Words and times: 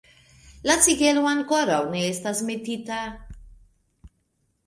La 0.69 0.75
sigelo 0.85 1.25
ankoraŭ 1.31 1.81
ne 1.91 2.01
estas 2.13 2.41
metita. 2.49 3.01